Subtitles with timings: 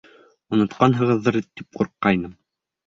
[0.57, 2.39] Онотҡанһығыҙҙыр тип ҡурҡҡайным.